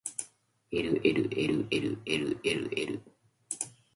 [0.79, 2.93] ｌｌｌｌｌｌｌ